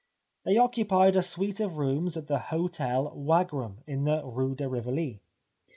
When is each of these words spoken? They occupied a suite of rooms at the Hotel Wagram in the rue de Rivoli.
They 0.45 0.57
occupied 0.57 1.15
a 1.15 1.21
suite 1.21 1.59
of 1.59 1.77
rooms 1.77 2.17
at 2.17 2.25
the 2.25 2.39
Hotel 2.39 3.13
Wagram 3.15 3.83
in 3.85 4.05
the 4.05 4.25
rue 4.25 4.55
de 4.55 4.67
Rivoli. 4.67 5.21